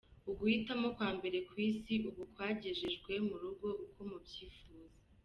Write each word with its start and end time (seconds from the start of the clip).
Uguhitamo 0.29 0.87
kwa 0.95 1.09
mbere 1.17 1.37
ku 1.49 1.53
Isi 1.69 1.93
ubu 2.09 2.23
kwagejejwe 2.33 3.11
mu 3.27 3.35
rugo 3.41 3.67
uko 3.85 3.99
mu 4.09 4.17
byifuza. 4.25 4.93